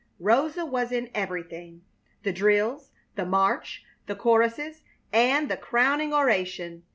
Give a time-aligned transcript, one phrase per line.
[0.19, 1.83] Rosa was in everything
[2.23, 4.81] the drills, the march, the choruses,
[5.13, 6.81] and the crowning oration.